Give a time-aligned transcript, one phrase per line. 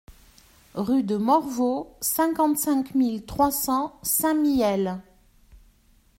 [0.73, 4.97] Rue de Morvaux, cinquante-cinq mille trois cents Saint-Mihiel